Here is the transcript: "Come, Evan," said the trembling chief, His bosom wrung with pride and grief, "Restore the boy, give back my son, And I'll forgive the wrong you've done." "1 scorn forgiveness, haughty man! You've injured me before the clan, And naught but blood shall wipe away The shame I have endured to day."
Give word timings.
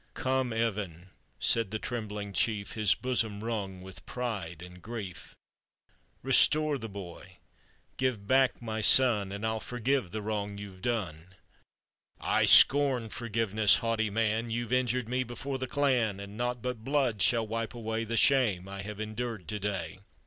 "Come, 0.25 0.51
Evan," 0.51 1.11
said 1.37 1.69
the 1.69 1.77
trembling 1.77 2.33
chief, 2.33 2.71
His 2.71 2.95
bosom 2.95 3.43
wrung 3.43 3.83
with 3.83 4.03
pride 4.07 4.63
and 4.63 4.81
grief, 4.81 5.35
"Restore 6.23 6.79
the 6.79 6.89
boy, 6.89 7.37
give 7.97 8.25
back 8.25 8.59
my 8.63 8.81
son, 8.81 9.31
And 9.31 9.45
I'll 9.45 9.59
forgive 9.59 10.09
the 10.09 10.23
wrong 10.23 10.57
you've 10.57 10.81
done." 10.81 11.35
"1 12.17 12.47
scorn 12.47 13.09
forgiveness, 13.09 13.75
haughty 13.75 14.09
man! 14.09 14.49
You've 14.49 14.73
injured 14.73 15.07
me 15.07 15.23
before 15.23 15.59
the 15.59 15.67
clan, 15.67 16.19
And 16.19 16.35
naught 16.35 16.63
but 16.63 16.83
blood 16.83 17.21
shall 17.21 17.45
wipe 17.45 17.75
away 17.75 18.03
The 18.03 18.17
shame 18.17 18.67
I 18.67 18.81
have 18.81 18.99
endured 18.99 19.47
to 19.49 19.59
day." 19.59 19.99